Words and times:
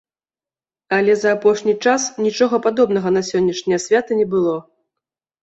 Але 0.97 1.13
за 1.23 1.29
апошні 1.37 1.75
час 1.87 2.07
нічога 2.29 2.61
падобнага 2.65 3.09
на 3.19 3.25
сённяшняе 3.29 3.79
свята 3.87 4.11
не 4.25 4.29
было. 4.35 4.57